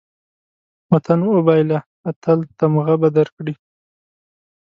وطن 0.91 1.19
وبېله، 1.33 1.79
اتل 2.09 2.39
تمغه 2.57 2.95
به 3.01 3.09
درکړي 3.17 3.53